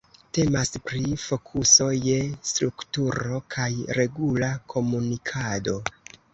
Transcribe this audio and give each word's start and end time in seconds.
Temas 0.35 0.71
pri 0.85 1.01
fokuso 1.23 1.91
je 2.07 2.17
strukturo 2.53 3.43
kaj 3.57 3.69
regula 4.01 4.53
komunikado. 4.77 5.81